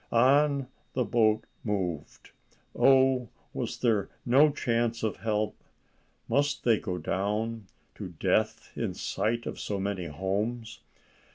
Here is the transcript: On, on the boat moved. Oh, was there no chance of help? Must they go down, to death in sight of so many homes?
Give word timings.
On, 0.11 0.23
on 0.63 0.67
the 0.93 1.05
boat 1.05 1.43
moved. 1.63 2.31
Oh, 2.75 3.29
was 3.53 3.77
there 3.77 4.09
no 4.25 4.49
chance 4.51 5.03
of 5.03 5.17
help? 5.17 5.55
Must 6.27 6.63
they 6.63 6.79
go 6.79 6.97
down, 6.97 7.67
to 7.93 8.07
death 8.09 8.71
in 8.75 8.95
sight 8.95 9.45
of 9.45 9.59
so 9.59 9.79
many 9.79 10.05
homes? 10.05 10.79